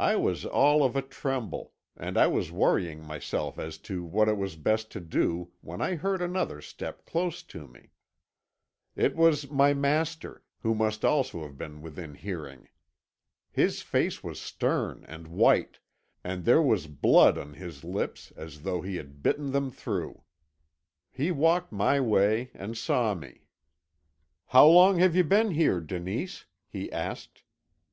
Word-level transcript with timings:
"I 0.00 0.16
was 0.16 0.44
all 0.44 0.82
of 0.82 0.96
a 0.96 1.00
tremble, 1.02 1.74
and 1.96 2.18
I 2.18 2.26
was 2.26 2.50
worrying 2.50 3.04
myself 3.04 3.56
as 3.56 3.78
to 3.86 4.02
what 4.02 4.28
it 4.28 4.36
was 4.36 4.56
best 4.56 4.90
to 4.90 5.00
do 5.00 5.52
when 5.60 5.80
I 5.80 5.94
heard 5.94 6.20
another 6.20 6.60
step 6.60 7.06
close 7.06 7.40
to 7.44 7.68
me. 7.68 7.90
"It 8.96 9.14
was 9.14 9.48
my 9.52 9.72
master, 9.72 10.42
who 10.62 10.74
must 10.74 11.04
also 11.04 11.44
have 11.44 11.56
been 11.56 11.82
within 11.82 12.14
hearing. 12.14 12.68
His 13.52 13.80
face 13.80 14.24
was 14.24 14.40
stern 14.40 15.04
and 15.06 15.28
white, 15.28 15.78
and 16.24 16.44
there 16.44 16.60
was 16.60 16.88
blood 16.88 17.38
on 17.38 17.52
his 17.54 17.84
lips 17.84 18.32
as 18.34 18.62
though 18.62 18.80
he 18.82 18.96
had 18.96 19.22
bitten 19.22 19.52
them 19.52 19.70
through. 19.70 20.24
"He 21.12 21.30
walked 21.30 21.70
my 21.70 22.00
way 22.00 22.50
and 22.54 22.76
saw 22.76 23.14
me. 23.14 23.46
"'How 24.46 24.66
long 24.66 24.98
have 24.98 25.14
you 25.14 25.22
been 25.22 25.52
here, 25.52 25.80
Denise?' 25.80 26.46
he 26.66 26.90
asked. 26.90 27.44